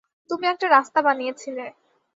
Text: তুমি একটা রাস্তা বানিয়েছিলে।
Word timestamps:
তুমি 0.29 0.45
একটা 0.47 0.67
রাস্তা 0.67 0.99
বানিয়েছিলে। 1.01 1.65